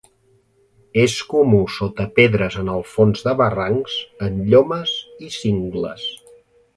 És 1.01 1.17
comú 1.33 1.59
sota 1.73 2.07
pedres 2.21 2.57
en 2.63 2.71
el 2.77 2.81
fons 2.95 3.21
de 3.29 3.35
barrancs, 3.45 3.99
en 4.29 4.41
llomes 4.51 4.97
i 5.29 5.35
cingles. 5.39 6.09